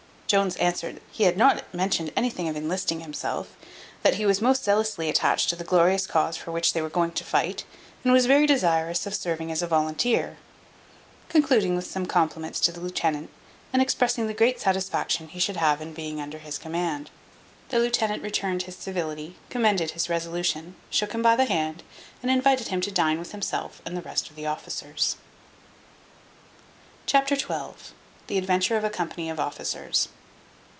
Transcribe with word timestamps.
Jones 0.37 0.55
answered: 0.55 0.95
"That 0.95 1.01
he 1.11 1.25
had 1.25 1.35
not 1.35 1.61
mentioned 1.73 2.13
anything 2.15 2.47
of 2.47 2.55
enlisting 2.55 3.01
himself; 3.01 3.49
that 4.01 4.13
he 4.15 4.25
was 4.25 4.39
most 4.41 4.63
zealously 4.63 5.09
attached 5.09 5.49
to 5.49 5.57
the 5.57 5.65
glorious 5.65 6.07
cause 6.07 6.37
for 6.37 6.53
which 6.53 6.71
they 6.71 6.81
were 6.81 6.87
going 6.89 7.11
to 7.11 7.25
fight, 7.25 7.65
and 8.05 8.13
was 8.13 8.27
very 8.27 8.47
desirous 8.47 9.05
of 9.05 9.13
serving 9.13 9.51
as 9.51 9.61
a 9.61 9.67
volunteer;" 9.67 10.37
concluding 11.27 11.75
with 11.75 11.85
some 11.85 12.05
compliments 12.05 12.61
to 12.61 12.71
the 12.71 12.79
lieutenant, 12.79 13.29
and 13.73 13.81
expressing 13.81 14.27
the 14.27 14.33
great 14.33 14.57
satisfaction 14.61 15.27
he 15.27 15.37
should 15.37 15.57
have 15.57 15.81
in 15.81 15.93
being 15.93 16.21
under 16.21 16.37
his 16.37 16.57
command. 16.57 17.09
The 17.67 17.79
lieutenant 17.79 18.23
returned 18.23 18.63
his 18.63 18.77
civility, 18.77 19.35
commended 19.49 19.91
his 19.91 20.07
resolution, 20.07 20.75
shook 20.89 21.11
him 21.11 21.21
by 21.21 21.35
the 21.35 21.43
hand, 21.43 21.83
and 22.21 22.31
invited 22.31 22.69
him 22.69 22.79
to 22.79 22.89
dine 22.91 23.19
with 23.19 23.33
himself 23.33 23.81
and 23.85 23.97
the 23.97 24.01
rest 24.01 24.29
of 24.29 24.37
the 24.37 24.45
officers. 24.47 25.17
Chapter 27.05 27.35
xii. 27.35 27.73
The 28.27 28.37
adventure 28.37 28.77
of 28.77 28.85
a 28.85 28.89
company 28.89 29.29
of 29.29 29.37
officers. 29.37 30.07